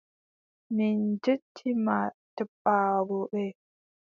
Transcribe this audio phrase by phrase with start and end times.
[0.75, 1.97] Min njetti ma
[2.35, 3.43] jaɓɓaago ɓe.